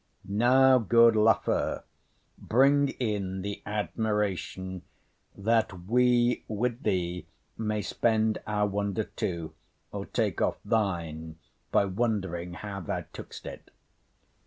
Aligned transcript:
Now, 0.27 0.79
good 0.79 1.13
Lafew, 1.15 1.83
Bring 2.39 2.89
in 2.89 3.43
the 3.43 3.61
admiration; 3.67 4.81
that 5.37 5.85
we 5.85 6.43
with 6.47 6.81
thee 6.81 7.27
May 7.55 7.83
spend 7.83 8.39
our 8.47 8.65
wonder 8.65 9.03
too, 9.03 9.53
or 9.91 10.07
take 10.07 10.41
off 10.41 10.57
thine 10.65 11.37
By 11.71 11.85
wond'ring 11.85 12.53
how 12.53 12.79
thou 12.79 13.01
took'st 13.13 13.45
it. 13.45 13.69